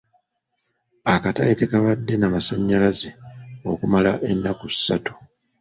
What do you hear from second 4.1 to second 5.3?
ennaku ssatu.